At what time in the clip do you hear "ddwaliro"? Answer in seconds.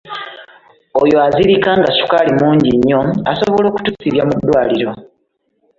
4.39-4.91